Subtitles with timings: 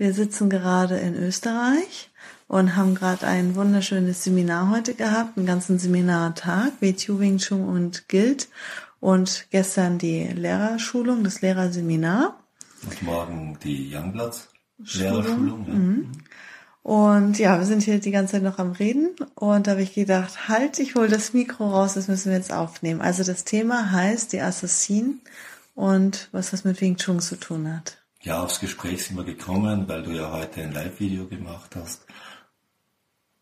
[0.00, 2.08] Wir sitzen gerade in Österreich
[2.48, 8.08] und haben gerade ein wunderschönes Seminar heute gehabt, einen ganzen Seminartag, WTU Wing Chun und
[8.08, 8.48] Guild
[9.00, 12.42] und gestern die Lehrerschulung, das Lehrerseminar.
[12.82, 15.66] Und morgen die Youngblatts Lehrerschulung.
[15.68, 15.74] Ja.
[15.74, 16.12] Mhm.
[16.82, 19.92] Und ja, wir sind hier die ganze Zeit noch am Reden und da habe ich
[19.92, 23.02] gedacht, halt, ich hole das Mikro raus, das müssen wir jetzt aufnehmen.
[23.02, 25.20] Also das Thema heißt die Assassinen
[25.74, 27.99] und was das mit Wing Chun zu tun hat.
[28.22, 32.04] Ja, aufs Gespräch sind wir gekommen, weil du ja heute ein Live-Video gemacht hast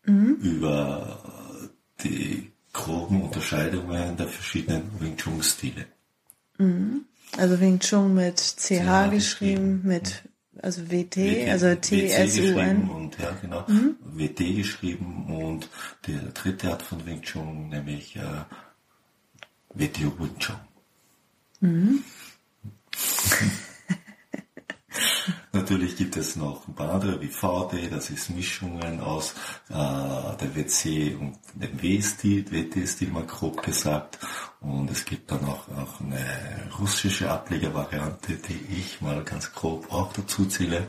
[0.05, 0.35] mhm.
[0.41, 1.21] über
[2.01, 5.85] die groben Unterscheidungen der verschiedenen Wing Chun-Stile.
[6.57, 7.05] Mhm.
[7.37, 10.23] Also Wing Chun mit CH, CH geschrieben, geschrieben, mit
[10.61, 12.89] also WT, WT also T-S-U-N.
[12.89, 13.97] Und ja, genau, mhm.
[14.01, 15.69] WT geschrieben und
[16.07, 18.21] der dritte Art von Wing Chun, nämlich äh,
[19.73, 20.55] WTO Wing Chun.
[21.59, 22.03] Mhm.
[25.59, 29.33] Natürlich gibt es noch andere wie VD, das ist Mischungen aus
[29.67, 34.19] äh, der WC und dem W-Stil, WT-Stil mal grob gesagt.
[34.61, 40.13] Und es gibt dann auch, auch eine russische Ablegervariante, die ich mal ganz grob auch
[40.13, 40.87] dazu zähle.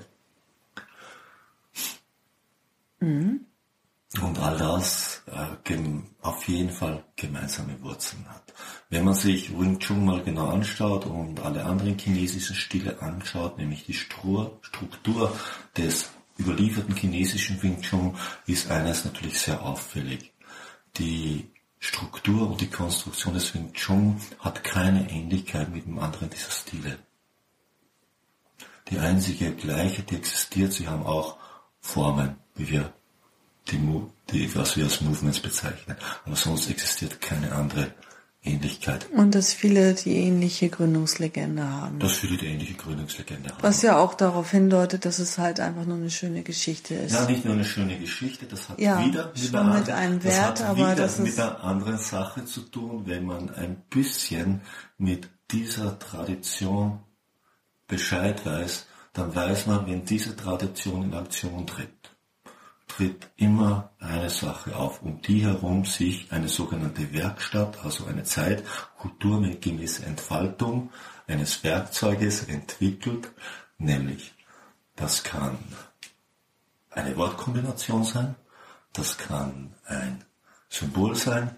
[3.00, 3.46] Mhm.
[4.18, 5.76] Und all das äh,
[6.20, 8.52] auf jeden Fall gemeinsame Wurzeln hat.
[8.88, 13.86] Wenn man sich Wing Chun mal genau anschaut und alle anderen chinesischen Stile anschaut, nämlich
[13.86, 15.38] die Struktur
[15.76, 18.16] des überlieferten chinesischen Wing Chun,
[18.46, 20.32] ist eines natürlich sehr auffällig.
[20.96, 26.50] Die Struktur und die Konstruktion des Wing Chun hat keine Ähnlichkeit mit dem anderen dieser
[26.50, 26.98] Stile.
[28.88, 31.36] Die einzige gleiche, die existiert, sie haben auch
[31.80, 32.92] Formen, wie wir
[33.68, 33.78] die,
[34.32, 35.96] die, was wir als Movements bezeichnen.
[36.24, 37.92] Aber sonst existiert keine andere
[38.42, 39.06] Ähnlichkeit.
[39.12, 41.98] Und dass viele die ähnliche Gründungslegende haben.
[41.98, 43.62] Dass viele die ähnliche Gründungslegende haben.
[43.62, 47.12] Was ja auch darauf hindeutet, dass es halt einfach nur eine schöne Geschichte ist.
[47.12, 50.60] Ja, nicht nur eine schöne Geschichte, das hat ja, wieder mit, einer, mit einem Wert,
[50.60, 54.62] das aber wieder das mit einer anderen Sache zu tun, wenn man ein bisschen
[54.96, 57.00] mit dieser Tradition
[57.88, 62.09] Bescheid weiß, dann weiß man, wenn diese Tradition in Aktion tritt
[62.96, 68.64] tritt immer eine Sache auf, um die herum sich eine sogenannte Werkstatt, also eine Zeit
[68.98, 70.90] kulturgemäße Entfaltung
[71.26, 73.30] eines Werkzeuges entwickelt,
[73.78, 74.34] nämlich
[74.96, 75.58] das kann
[76.90, 78.34] eine Wortkombination sein,
[78.92, 80.24] das kann ein
[80.68, 81.56] Symbol sein,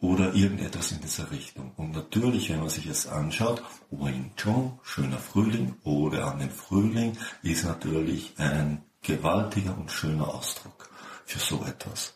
[0.00, 1.72] oder irgendetwas in dieser Richtung.
[1.76, 7.16] Und natürlich, wenn man sich es anschaut, Wing Chun, schöner Frühling, oder an den Frühling,
[7.42, 10.90] ist natürlich ein gewaltiger und schöner Ausdruck
[11.24, 12.14] für so etwas.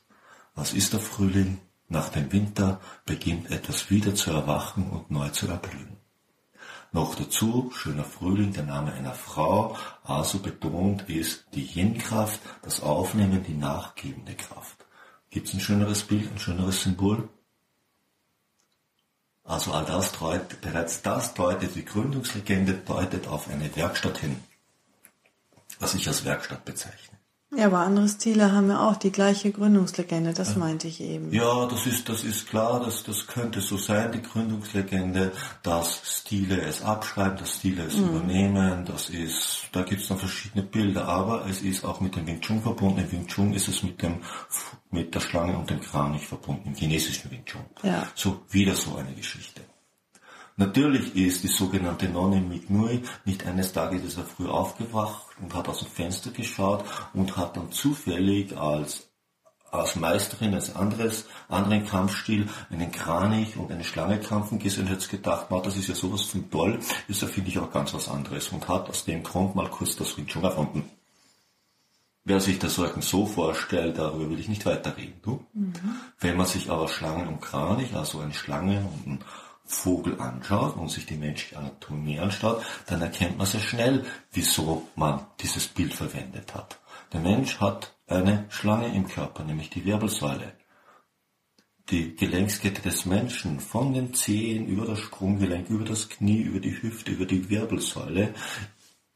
[0.54, 1.58] Was ist der Frühling?
[1.88, 5.98] Nach dem Winter beginnt etwas wieder zu erwachen und neu zu erblühen.
[6.92, 13.42] Noch dazu, schöner Frühling, der Name einer Frau, also betont ist die Yin-Kraft, das Aufnehmen,
[13.42, 14.86] die nachgebende Kraft.
[15.30, 17.28] Gibt es ein schöneres Bild, ein schöneres Symbol?
[19.52, 24.42] Also all das deutet, bereits das deutet, die Gründungslegende deutet auf eine Werkstatt hin,
[25.78, 27.18] was ich als Werkstatt bezeichne.
[27.54, 31.30] Ja, aber andere Stile haben ja auch die gleiche Gründungslegende, das meinte ich eben.
[31.32, 36.62] Ja, das ist, das ist klar, das, das könnte so sein, die Gründungslegende, dass Stile
[36.62, 38.08] es abschreiben, dass Stile es mhm.
[38.08, 42.26] übernehmen, das ist, da gibt es dann verschiedene Bilder, aber es ist auch mit dem
[42.26, 43.00] Wing Chun verbunden.
[43.00, 44.22] Im Wing Chun ist es mit dem,
[44.90, 47.64] mit der Schlange und dem Kranich verbunden, im chinesischen Wing Chun.
[47.82, 48.08] Ja.
[48.14, 49.60] So, wieder so eine Geschichte.
[50.62, 55.52] Natürlich ist die sogenannte Nonne mit Nui nicht eines Tages ist er früh aufgewacht und
[55.54, 59.08] hat aus dem Fenster geschaut und hat dann zufällig als
[59.72, 65.08] als Meisterin als anderes, anderen Kampfstil einen Kranich und eine Schlange kämpfen gesehen und hat
[65.08, 66.78] gedacht, na, das ist ja sowas von toll,
[67.08, 69.96] ist ja finde ich auch ganz was anderes und hat aus dem Grund mal kurz
[69.96, 70.88] das Wing Chun erfunden.
[72.22, 75.14] Wer sich das solchen so vorstellt, darüber will ich nicht weiterreden.
[75.22, 75.44] Du?
[75.54, 75.72] Mhm.
[76.20, 79.24] Wenn man sich aber Schlangen und Kranich, also eine Schlange und ein
[79.64, 85.26] Vogel anschaut und sich die menschliche Anatomie anschaut, dann erkennt man sehr schnell, wieso man
[85.40, 86.80] dieses Bild verwendet hat.
[87.12, 90.52] Der Mensch hat eine Schlange im Körper, nämlich die Wirbelsäule.
[91.90, 96.80] Die Gelenkskette des Menschen von den Zehen über das Sprunggelenk, über das Knie, über die
[96.80, 98.34] Hüfte, über die Wirbelsäule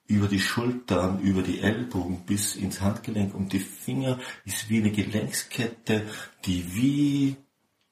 [0.08, 4.92] über die Schultern, über die Ellbogen bis ins Handgelenk und die Finger ist wie eine
[4.92, 6.06] Gelenkskette,
[6.44, 7.36] die wie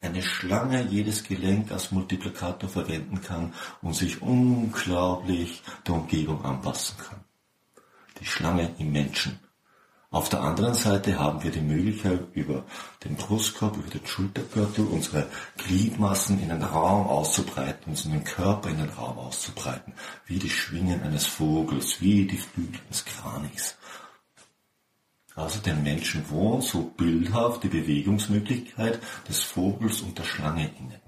[0.04, 3.52] eine Schlange jedes Gelenk als Multiplikator verwenden kann
[3.82, 7.20] und sich unglaublich der Umgebung anpassen kann.
[8.20, 9.40] Die Schlange im Menschen.
[10.14, 12.62] Auf der anderen Seite haben wir die Möglichkeit, über
[13.02, 18.90] den Brustkorb, über den Schultergürtel unsere Gliedmassen in den Raum auszubreiten, unseren Körper in den
[18.90, 19.92] Raum auszubreiten,
[20.26, 23.33] wie die Schwingen eines Vogels, wie die Flügel des Kranichs.
[25.34, 31.00] Also den Menschen wohnt so bildhaft die Bewegungsmöglichkeit des Vogels und der Schlange innen.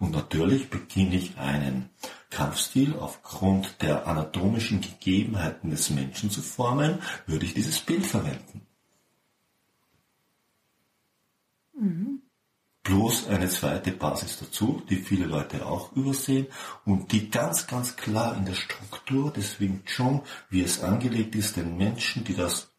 [0.00, 1.90] Und natürlich beginne ich einen
[2.30, 8.66] Kampfstil aufgrund der anatomischen Gegebenheiten des Menschen zu formen, würde ich dieses Bild verwenden.
[11.78, 12.22] Mhm.
[12.82, 16.48] Bloß eine zweite Basis dazu, die viele Leute auch übersehen
[16.84, 20.20] und die ganz, ganz klar in der Struktur des Wing Chun,
[20.50, 22.73] wie es angelegt ist, den Menschen, die das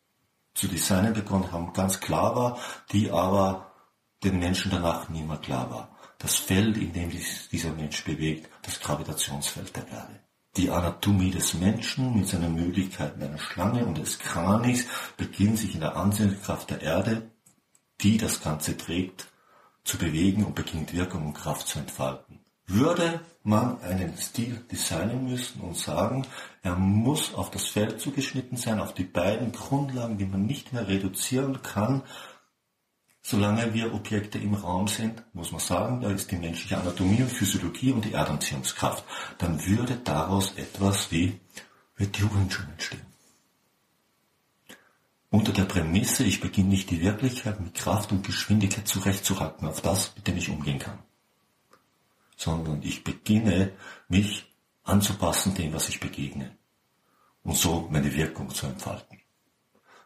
[0.55, 2.57] zu designen begonnen haben, ganz klar war,
[2.91, 3.71] die aber
[4.23, 8.49] den Menschen danach nie mehr klar war das Feld, in dem sich dieser Mensch bewegt,
[8.63, 10.19] das Gravitationsfeld der Erde.
[10.57, 14.85] Die Anatomie des Menschen mit seinen Möglichkeiten einer Schlange und des Kranichs
[15.17, 17.29] beginnt sich in der Anziehungskraft der Erde,
[18.01, 19.27] die das Ganze trägt,
[19.83, 22.39] zu bewegen und beginnt Wirkung und Kraft zu entfalten.
[22.67, 26.25] Würde man einen Stil designen müssen und sagen,
[26.63, 30.87] er muss auf das Feld zugeschnitten sein, auf die beiden Grundlagen, die man nicht mehr
[30.87, 32.01] reduzieren kann,
[33.27, 37.31] Solange wir Objekte im Raum sind, muss man sagen, da ist die menschliche Anatomie und
[37.31, 39.03] Physiologie und die Erdanziehungskraft.
[39.39, 41.39] Dann würde daraus etwas wie
[41.97, 43.01] Wing Chun entstehen.
[45.31, 50.15] Unter der Prämisse, ich beginne nicht die Wirklichkeit mit Kraft und Geschwindigkeit zurechtzuhacken auf das,
[50.15, 50.99] mit dem ich umgehen kann.
[52.35, 53.71] Sondern ich beginne,
[54.07, 54.45] mich
[54.83, 56.55] anzupassen dem, was ich begegne.
[57.43, 59.19] Und so meine Wirkung zu entfalten.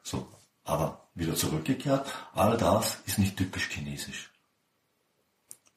[0.03, 0.27] So,
[0.63, 4.31] aber wieder zurückgekehrt, all das ist nicht typisch chinesisch.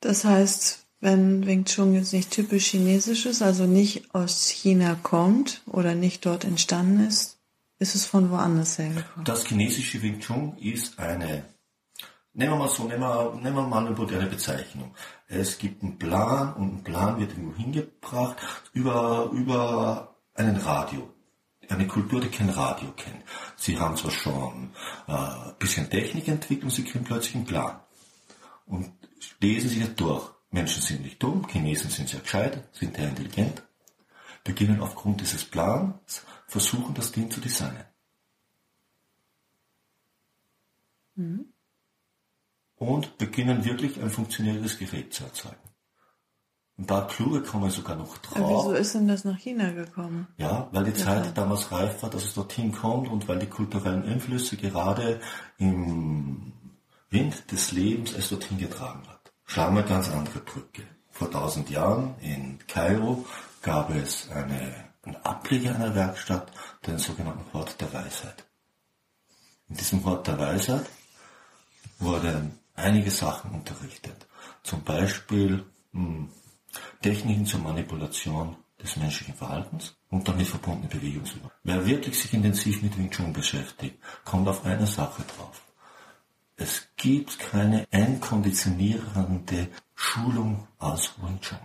[0.01, 5.63] Das heißt, wenn Wing Chun jetzt nicht typisch chinesisch ist, also nicht aus China kommt
[5.67, 7.39] oder nicht dort entstanden ist,
[7.79, 9.25] ist es von woanders hergekommen?
[9.25, 11.45] Das chinesische Wing Chun ist eine,
[12.35, 14.95] nehmen wir mal so, nehmen wir, nehmen wir mal eine moderne Bezeichnung.
[15.29, 18.37] Es gibt einen Plan und ein Plan wird irgendwo hingebracht
[18.73, 21.09] über, über einen Radio
[21.73, 23.23] eine Kultur, die kein Radio kennt.
[23.57, 24.71] Sie haben zwar schon
[25.07, 27.81] äh, ein bisschen Technik entwickelt und sie kriegen plötzlich einen Plan.
[28.67, 28.93] Und
[29.41, 30.31] lesen sich das durch.
[30.51, 33.63] Menschen sind nicht dumm, Chinesen sind sehr gescheit, sind sehr intelligent,
[34.45, 37.85] beginnen aufgrund dieses Plans, versuchen das Ding zu designen.
[41.15, 41.52] Mhm.
[42.83, 45.55] Und beginnen wirklich ein funktionierendes Gerät zu erzeugen.
[46.77, 48.37] Ein paar kluge kommen sogar noch drauf.
[48.39, 50.27] Aber wieso ist denn das nach China gekommen?
[50.37, 51.31] Ja, weil die Zeit ja.
[51.31, 55.21] damals reif war, dass es dorthin kommt und weil die kulturellen Einflüsse gerade
[55.59, 56.53] im
[57.09, 59.33] Wind des Lebens es dorthin getragen hat.
[59.45, 60.83] Schauen wir ganz andere Brücke.
[61.09, 63.25] Vor tausend Jahren in Kairo
[63.61, 66.51] gab es eine, einen Ableger einer Werkstatt,
[66.85, 68.45] den sogenannten Hort der Weisheit.
[69.69, 70.87] In diesem Hort der Weisheit
[72.01, 74.27] wurden einige Sachen unterrichtet.
[74.63, 76.29] Zum Beispiel mh, hm,
[77.01, 81.53] Techniken zur Manipulation des menschlichen Verhaltens und damit verbundene Bewegungsübungen.
[81.63, 85.61] Wer wirklich sich intensiv mit Wing Chun beschäftigt, kommt auf eine Sache drauf.
[86.57, 91.59] Es gibt keine einkonditionierende Schulung aus Wing Chun.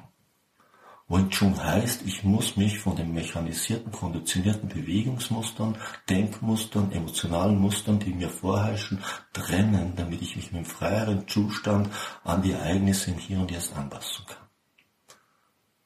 [1.09, 5.77] Wing Chun heißt, ich muss mich von den mechanisierten, konditionierten Bewegungsmustern,
[6.09, 11.89] Denkmustern, emotionalen Mustern, die mir vorherrschen, trennen, damit ich mich mit einem freieren Zustand
[12.25, 14.47] an die Ereignisse im Hier und Jetzt anpassen kann.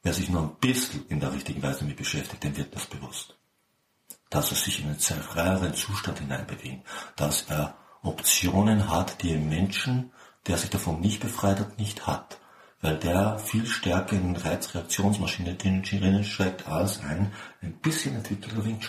[0.01, 3.37] Wer sich nur ein bisschen in der richtigen Weise damit beschäftigt, dem wird das bewusst.
[4.31, 6.83] Dass er sich in einen sehr freieren Zustand hineinbewegt,
[7.15, 10.11] dass er Optionen hat, die ein Menschen,
[10.47, 12.40] der sich davon nicht befreit hat, nicht hat.
[12.81, 18.79] Weil der viel stärker in Reizreaktionsmaschine drinnen steckt als ein ein bisschen entwickelter Wing.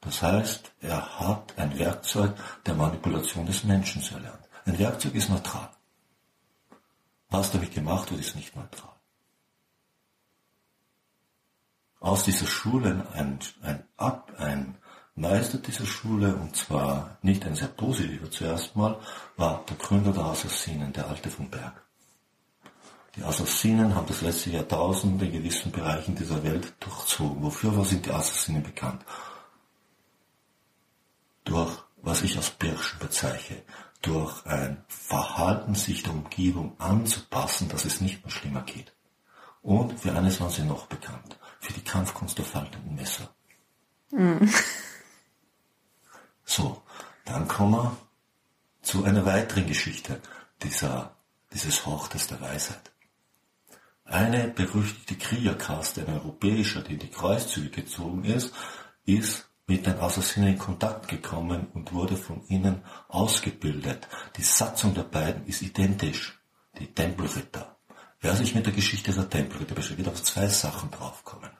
[0.00, 2.34] Das heißt, er hat ein Werkzeug
[2.66, 4.44] der Manipulation des Menschen zu erlernen.
[4.64, 5.70] Ein Werkzeug ist neutral.
[7.30, 8.92] Was damit gemacht wird, ist nicht neutral.
[12.02, 14.76] aus dieser Schule ein, ein Ab, ein
[15.14, 18.98] Meister dieser Schule, und zwar nicht ein sehr positiver zuerst mal,
[19.36, 21.81] war der Gründer der Assassinen, der Alte vom Berg.
[23.16, 27.42] Die Assassinen haben das letzte Jahrtausend in gewissen Bereichen dieser Welt durchzogen.
[27.42, 29.04] Wofür sind die Assassinen bekannt?
[31.44, 33.62] Durch, was ich als Birschen bezeichne,
[34.00, 38.92] durch ein Verhalten, sich der Umgebung anzupassen, dass es nicht mehr schlimmer geht.
[39.60, 43.28] Und für eines waren sie noch bekannt für die Kampfkunst der faltenden Messer.
[44.10, 44.52] Mhm.
[46.44, 46.82] So,
[47.24, 47.96] dann kommen wir
[48.82, 50.20] zu einer weiteren Geschichte
[50.62, 51.14] dieser,
[51.54, 52.91] dieses Hortes der Weisheit.
[54.04, 58.52] Eine berüchtigte Kriegerkaste, ein europäischer, die in die Kreuzzüge gezogen ist,
[59.04, 64.08] ist mit den Assassinen in Kontakt gekommen und wurde von ihnen ausgebildet.
[64.36, 66.38] Die Satzung der beiden ist identisch.
[66.78, 67.76] Die Tempelritter.
[68.20, 71.50] Wer sich mit der Geschichte der Tempelritter beschäftigt, wird auf zwei Sachen draufkommen.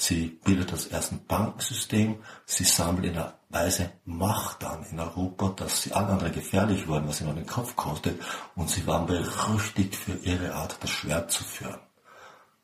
[0.00, 5.82] Sie bildet das erste Bankensystem, sie sammelt in einer Weise Macht an in Europa, dass
[5.82, 8.18] sie alle anderen gefährlich wurden, was ihnen den Kopf kostet,
[8.54, 11.80] und sie waren berüchtigt für ihre Art, das Schwert zu führen.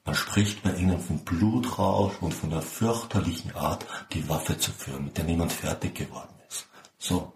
[0.06, 5.04] Man spricht bei ihnen vom Blutrausch und von der fürchterlichen Art, die Waffe zu führen,
[5.04, 6.66] mit der niemand fertig geworden ist.
[6.96, 7.34] So.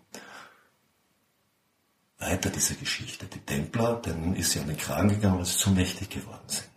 [2.18, 3.26] Weiter diese Geschichte.
[3.26, 6.70] Die Templer, denen ist sie an den Kragen gegangen, weil sie zu mächtig geworden sind.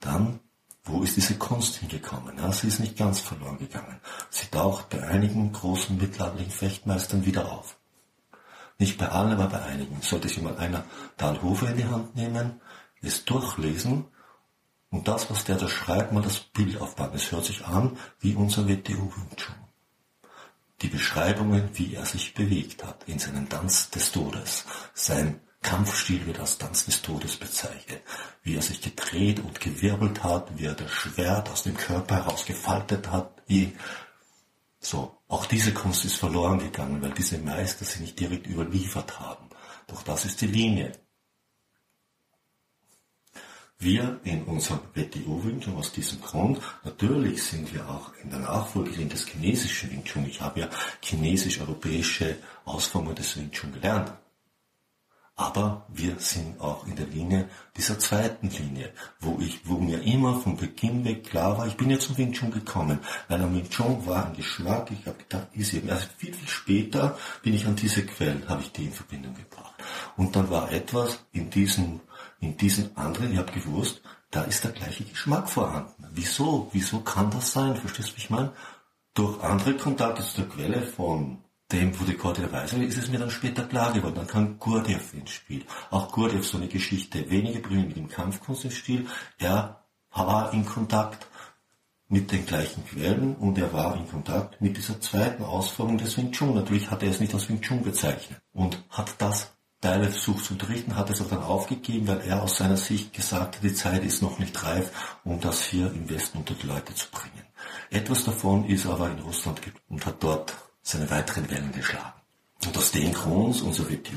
[0.00, 0.40] Dann
[0.84, 2.36] wo ist diese Kunst hingekommen?
[2.36, 4.00] Ja, sie ist nicht ganz verloren gegangen.
[4.30, 7.78] Sie taucht bei einigen großen mittelalterlichen Fechtmeistern wieder auf.
[8.78, 10.02] Nicht bei allen, aber bei einigen.
[10.02, 10.84] Sollte sich mal einer
[11.16, 12.60] Talhofer in die Hand nehmen,
[13.00, 14.06] es durchlesen
[14.90, 17.10] und das, was der da schreibt, mal das Bild aufbauen.
[17.14, 19.36] Es hört sich an wie unser WTO Wing.
[20.82, 26.38] Die Beschreibungen, wie er sich bewegt hat in seinem Tanz des Todes, sein Kampfstil wird
[26.38, 28.02] als Tanz des Todes bezeichnet.
[28.42, 32.44] Wie er sich gedreht und gewirbelt hat, wie er das Schwert aus dem Körper heraus
[32.44, 33.72] gefaltet hat, wie
[34.78, 35.18] so.
[35.26, 39.48] Auch diese Kunst ist verloren gegangen, weil diese Meister sie nicht direkt überliefert haben.
[39.88, 40.92] Doch das ist die Linie.
[43.78, 48.38] Wir in unserem WTO Wing Chun aus diesem Grund, natürlich sind wir auch in der
[48.38, 50.26] Nachfolgerin des chinesischen Wing Chun.
[50.26, 50.68] Ich habe ja
[51.02, 54.12] chinesisch-europäische Ausformungen des Wing Chun gelernt.
[55.36, 60.38] Aber wir sind auch in der Linie dieser zweiten Linie, wo ich, wo mir immer
[60.38, 63.68] von Beginn weg klar war, ich bin jetzt zum Wing gekommen, weil am Wing
[64.06, 65.82] war ein Geschmack, ich habe gedacht, easy.
[65.88, 69.74] Also viel, viel später bin ich an diese Quellen, habe ich die in Verbindung gebracht.
[70.16, 72.00] Und dann war etwas in diesen,
[72.38, 76.06] in diesen anderen, ich habe gewusst, da ist der gleiche Geschmack vorhanden.
[76.12, 76.68] Wieso?
[76.72, 77.76] Wieso kann das sein?
[77.76, 78.52] Verstehst du, wie ich meine?
[79.14, 81.43] Durch andere Kontakte zu der Quelle von
[81.74, 84.14] dem, wo die Karte Weise ist es mir dann später klar geworden.
[84.16, 85.64] Dann kam Gurdjieff ins Spiel.
[85.90, 89.06] Auch Gurdjieff so eine Geschichte, wenige Brüder mit dem Kampfkunst im Stil.
[89.38, 91.26] Er war in Kontakt
[92.08, 96.30] mit den gleichen Quellen und er war in Kontakt mit dieser zweiten Ausformung des Wing
[96.32, 96.54] Chun.
[96.54, 99.50] Natürlich hat er es nicht als Wing Chun bezeichnet und hat das
[99.80, 103.56] Teile versucht zu unterrichten, hat es auch dann aufgegeben, weil er aus seiner Sicht gesagt
[103.56, 104.90] hat, die Zeit ist noch nicht reif,
[105.24, 107.44] um das hier im Westen unter die Leute zu bringen.
[107.90, 112.20] Etwas davon ist aber in Russland und hat dort seine weiteren Wellen geschlagen.
[112.66, 113.62] Und aus dem Grund,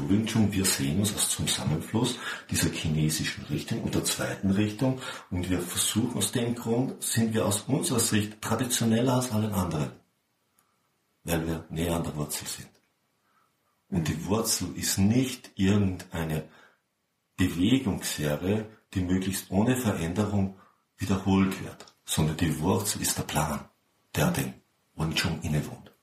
[0.09, 2.17] Wing Chun, wir sehen uns als Zusammenfluss
[2.49, 7.45] dieser chinesischen Richtung und der zweiten Richtung und wir versuchen aus dem Grund, sind wir
[7.45, 9.91] aus unserer Sicht traditioneller als allen anderen,
[11.23, 12.69] weil wir näher an der Wurzel sind.
[13.89, 16.47] Und die Wurzel ist nicht irgendeine
[17.37, 20.57] Bewegungsserie, die möglichst ohne Veränderung
[20.97, 23.67] wiederholt wird, sondern die Wurzel ist der Plan,
[24.15, 24.53] der dem
[24.95, 25.96] Wing Chun innewohnt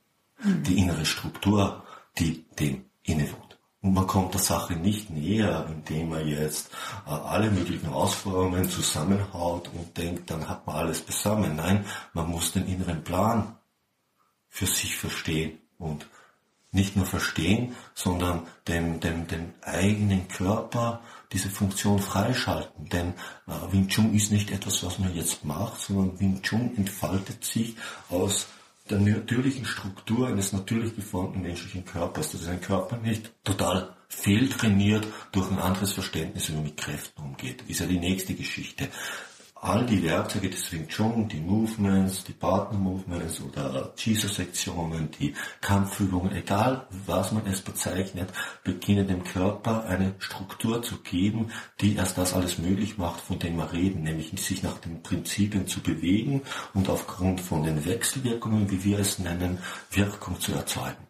[0.45, 1.83] die innere Struktur,
[2.19, 3.59] die dem innewohnt.
[3.81, 6.71] Und man kommt der Sache nicht näher, indem man jetzt
[7.07, 11.57] äh, alle möglichen Ausformungen zusammenhaut und denkt, dann hat man alles beisammen.
[11.57, 11.85] Nein,
[12.15, 13.57] man muss den inneren Plan
[14.49, 16.07] für sich verstehen und
[16.71, 22.89] nicht nur verstehen, sondern dem, dem, dem eigenen Körper diese Funktion freischalten.
[22.89, 23.15] Denn
[23.47, 27.77] äh, Wing Chun ist nicht etwas, was man jetzt macht, sondern Wing Chun entfaltet sich
[28.09, 28.47] aus
[28.91, 35.51] der natürlichen Struktur eines natürlich geformten menschlichen Körpers, dass ein Körper nicht total fehltrainiert durch
[35.51, 38.89] ein anderes Verständnis, wie man mit Kräften umgeht, ist ja die nächste Geschichte
[39.65, 46.37] all die Werkzeuge des Wing Chun, die Movements, die Partner Movements oder Jesus-Sektionen, die Kampfübungen,
[46.37, 48.29] egal was man es bezeichnet,
[48.63, 53.57] beginnen dem Körper eine Struktur zu geben, die erst das alles möglich macht, von dem
[53.57, 56.43] wir reden, nämlich sich nach den Prinzipien zu bewegen
[56.75, 59.59] und aufgrund von den Wechselwirkungen, wie wir es nennen,
[59.91, 61.04] Wirkung zu erzeugen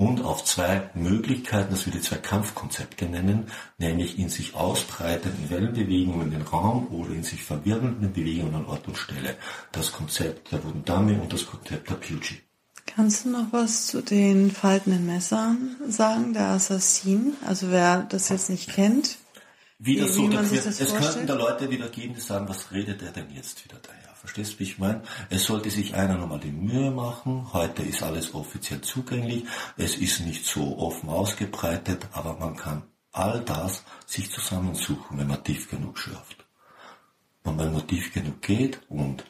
[0.00, 6.22] und auf zwei Möglichkeiten, das wir die zwei Kampfkonzepte nennen, nämlich in sich ausbreitenden Wellenbewegungen
[6.22, 9.36] in den Raum oder in sich verwirbelnden Bewegungen an Ort und Stelle.
[9.72, 12.40] Das Konzept der Wundame und das Konzept der Puji.
[12.86, 17.34] Kannst du noch was zu den faltenden Messern sagen, der Assassin?
[17.46, 19.18] Also wer das jetzt nicht kennt,
[19.78, 22.48] wieder wie, so, wie man sich das es könnten da Leute wieder geben, die sagen,
[22.48, 23.99] was redet er denn jetzt wieder daher?
[24.20, 25.02] Verstehst du, wie ich meine?
[25.30, 27.54] Es sollte sich einer nochmal die Mühe machen.
[27.54, 29.44] Heute ist alles offiziell zugänglich.
[29.78, 35.42] Es ist nicht so offen ausgebreitet, aber man kann all das sich zusammensuchen, wenn man
[35.42, 36.44] tief genug schürft.
[37.44, 39.24] Wenn man tief genug geht und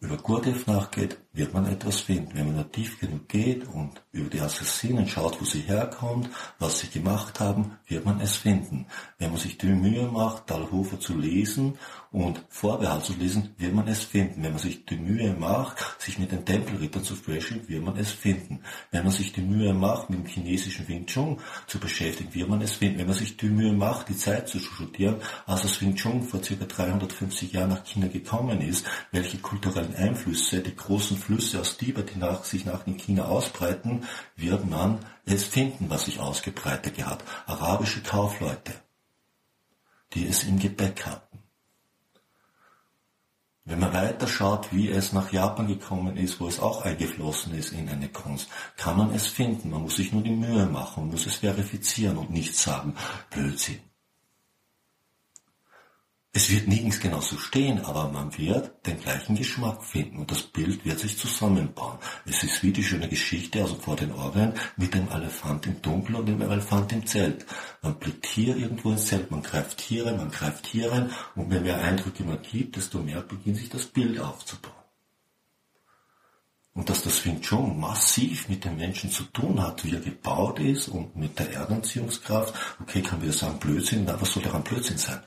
[0.00, 2.32] über Gurdjieff nachgeht, wird man etwas finden.
[2.34, 6.28] Wenn man da tief genug geht und über die Assassinen schaut, wo sie herkommt,
[6.58, 8.86] was sie gemacht haben, wird man es finden.
[9.18, 11.78] Wenn man sich die Mühe macht, Dalhofer zu lesen
[12.10, 14.42] und Vorbehalt zu lesen, wird man es finden.
[14.42, 18.10] Wenn man sich die Mühe macht, sich mit den Tempelrittern zu sprechen, wird man es
[18.10, 18.60] finden.
[18.90, 22.62] Wenn man sich die Mühe macht, mit dem chinesischen Wing Chun zu beschäftigen, wird man
[22.62, 22.98] es finden.
[22.98, 25.16] Wenn man sich die Mühe macht, die Zeit zu studieren,
[25.46, 26.54] als das Wing Chun vor ca.
[26.54, 32.18] 350 Jahren nach China gekommen ist, welche kulturellen Einflüsse, die großen Flüsse aus Tibet, die
[32.18, 34.04] nach, sich nach in China ausbreiten,
[34.36, 37.22] wird man es finden, was sich ausgebreitet hat.
[37.44, 38.72] Arabische Kaufleute,
[40.14, 41.38] die es im Gepäck hatten.
[43.66, 47.72] Wenn man weiter schaut, wie es nach Japan gekommen ist, wo es auch eingeflossen ist
[47.72, 49.68] in eine Kunst, kann man es finden.
[49.68, 52.96] Man muss sich nur die Mühe machen, muss es verifizieren und nicht sagen,
[53.28, 53.80] Blödsinn.
[56.38, 60.44] Es wird nirgends genau so stehen, aber man wird den gleichen Geschmack finden und das
[60.44, 61.98] Bild wird sich zusammenbauen.
[62.26, 66.14] Es ist wie die schöne Geschichte, also vor den Orgeln, mit dem Elefant im Dunkel
[66.14, 67.44] und dem Elefant im Zelt.
[67.82, 71.52] Man blickt hier irgendwo ins Zelt, man greift hier rein, man greift hier rein und
[71.52, 74.74] je mehr Eindrücke man gibt, desto mehr beginnt sich das Bild aufzubauen.
[76.72, 80.60] Und dass das Wing Chun massiv mit den Menschen zu tun hat, wie er gebaut
[80.60, 84.98] ist und mit der Erdanziehungskraft, okay, kann wieder sagen Blödsinn, na, was soll daran Blödsinn
[84.98, 85.18] sein?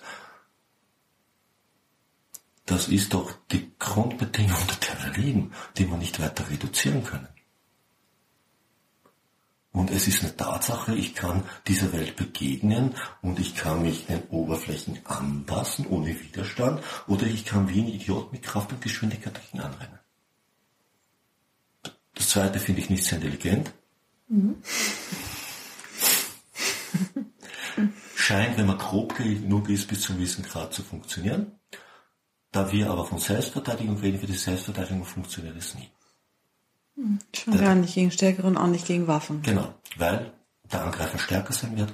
[2.66, 7.28] Das ist doch die Grundbedingung, unter der wir leben, die wir nicht weiter reduzieren können.
[9.74, 14.22] Und es ist eine Tatsache, ich kann dieser Welt begegnen und ich kann mich den
[14.24, 19.62] Oberflächen anpassen ohne Widerstand oder ich kann wie ein Idiot mit Kraft und Geschwindigkeit dagegen
[19.62, 20.00] anrennen.
[22.16, 23.72] Das zweite finde ich nicht sehr intelligent.
[24.28, 24.58] Mhm.
[28.16, 31.54] Scheint, wenn man grob genug ist, bis zum gewissen Grad zu funktionieren.
[32.52, 35.90] Da wir aber von Selbstverteidigung reden, für die Selbstverteidigung funktioniert es nie.
[36.96, 39.42] Hm, schon gar nicht gegen Stärkere und auch nicht gegen Waffen.
[39.42, 40.34] Genau, weil
[40.72, 41.94] der Angreifer stärker sein wird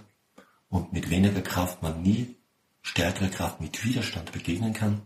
[0.70, 2.36] und mit weniger Kraft man nie
[2.82, 5.02] stärkere Kraft mit Widerstand begegnen kann.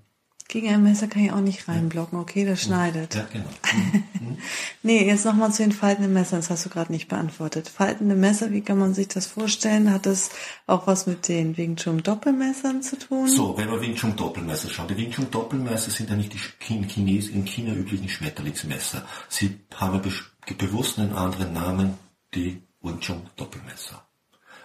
[0.51, 3.15] Gegen ein Messer kann ich auch nicht reinblocken, okay, das schneidet.
[3.15, 3.49] Ja, genau.
[4.21, 4.37] Mhm.
[4.83, 7.69] nee, jetzt nochmal zu den faltenden Messern, das hast du gerade nicht beantwortet.
[7.69, 9.91] Faltende Messer, wie kann man sich das vorstellen?
[9.91, 10.29] Hat das
[10.67, 13.27] auch was mit den Wing Chun Doppelmessern zu tun?
[13.29, 14.89] So, wenn wir Wing Chun Doppelmesser schauen.
[14.89, 19.03] Die Wing Chun Doppelmesser sind ja nicht die in, Chines, in China üblichen Schmetterlingsmesser.
[19.29, 20.11] Sie haben be
[20.55, 21.97] bewusst einen anderen Namen,
[22.35, 24.05] die Wing Chun Doppelmesser.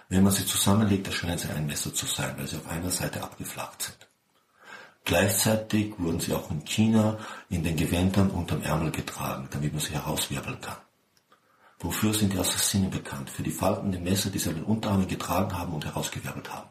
[0.09, 3.23] Wenn man sie zusammenlegt, erscheinen sie ein Messer zu sein, weil sie auf einer Seite
[3.23, 4.06] abgeflacht sind.
[5.07, 7.17] Gleichzeitig wurden sie auch in China
[7.49, 10.75] in den Gewändern unterm Ärmel getragen, damit man sie herauswirbeln kann.
[11.79, 13.29] Wofür sind die Assassinen bekannt?
[13.29, 16.67] Für die faltenden Messer, die sie an den Unterarmen getragen haben und herausgewirbelt haben.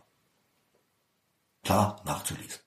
[1.64, 2.60] Klar, nachzulesen.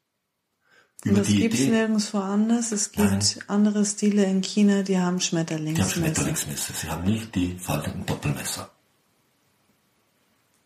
[1.03, 2.71] Über das gibt es nirgends woanders.
[2.71, 3.43] Es gibt Nein.
[3.45, 5.93] andere Stile in China, die haben Schmetterlingsmesser.
[5.93, 6.73] Die haben Schmetterlingsmesser.
[6.73, 8.71] Sie haben nicht die faltenden Doppelmesser.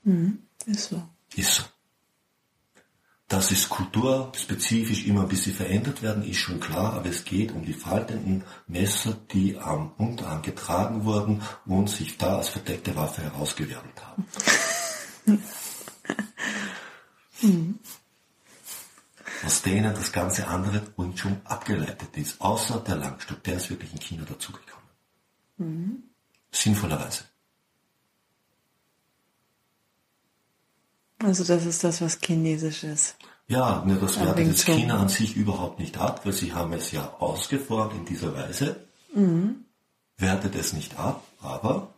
[0.03, 1.03] Mhm, ist so.
[1.35, 1.63] Ist so.
[3.27, 7.65] Dass es kulturspezifisch immer ein bisschen verändert werden, ist schon klar, aber es geht um
[7.65, 14.05] die faltenden Messer, die am Unterarm getragen wurden und sich da als verdeckte Waffe herausgewirbelt
[14.05, 14.25] haben.
[19.45, 23.91] Aus denen das ganze andere und schon abgeleitet ist, außer der Langstock, der ist wirklich
[23.91, 24.89] in China dazugekommen.
[25.57, 26.03] Mhm.
[26.51, 27.25] Sinnvollerweise.
[31.23, 33.15] Also das ist das, was Chinesisch ist.
[33.47, 36.91] Ja, ne, das wertet jetzt China an sich überhaupt nicht ab, weil sie haben es
[36.91, 38.87] ja ausgeformt in dieser Weise.
[39.13, 39.65] Mhm.
[40.17, 41.89] Wertet es nicht ab, aber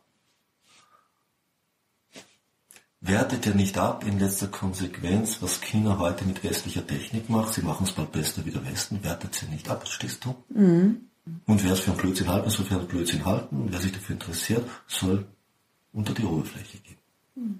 [3.01, 7.53] wertet ja nicht ab in letzter Konsequenz, was China heute mit westlicher Technik macht.
[7.53, 10.35] Sie machen es bald besser wie der Westen, wertet sie nicht ab, verstehst du?
[10.49, 11.09] Mhm.
[11.45, 13.55] Und wer es für einen Blödsinn halten soll, für einen Blödsinn halten.
[13.63, 15.25] Und wer sich dafür interessiert, soll
[15.93, 16.97] unter die Oberfläche gehen.
[17.35, 17.59] Mhm.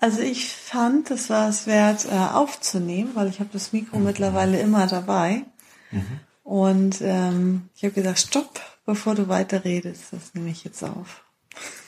[0.00, 4.04] Also ich fand, es war es wert äh, aufzunehmen, weil ich habe das Mikro mhm.
[4.04, 5.44] mittlerweile immer dabei.
[5.90, 6.20] Mhm.
[6.42, 10.12] Und ähm, ich habe gesagt, stopp, bevor du weiter redest.
[10.12, 11.22] Das nehme ich jetzt auf.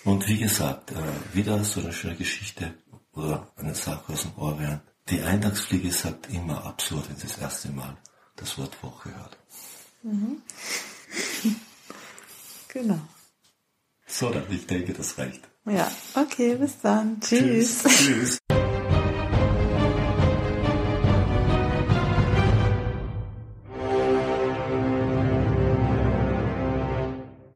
[0.04, 2.74] Und wie gesagt, äh, wieder so eine schöne Geschichte
[3.14, 4.82] oder eine Sache aus dem Orient.
[5.08, 7.96] Die Eintagsfliege sagt immer absurd, wenn sie das erste Mal
[8.36, 9.38] das Wort Woche hört.
[10.02, 10.42] Mhm.
[12.68, 13.00] genau.
[14.06, 15.48] So, dann ich denke, das reicht.
[15.64, 17.20] Ja, okay, bis dann.
[17.20, 17.82] Tschüss.
[17.82, 17.96] Tschüss.
[17.96, 18.38] Tschüss.